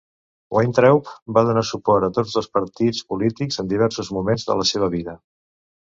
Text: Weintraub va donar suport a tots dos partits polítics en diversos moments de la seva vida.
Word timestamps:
Weintraub 0.55 1.11
va 1.37 1.43
donar 1.49 1.63
suport 1.71 2.07
a 2.09 2.09
tots 2.17 2.33
dos 2.39 2.49
partits 2.57 3.03
polítics 3.13 3.63
en 3.65 3.69
diversos 3.75 4.11
moments 4.19 4.47
de 4.49 4.57
la 4.63 4.67
seva 4.75 4.91
vida. 4.99 5.15